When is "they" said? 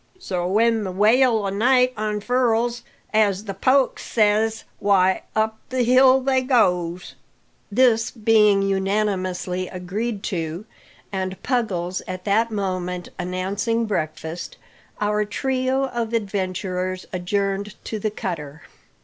6.21-6.41